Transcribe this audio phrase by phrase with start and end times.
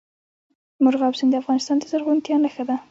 [0.83, 2.75] مورغاب سیند د افغانستان د زرغونتیا نښه ده.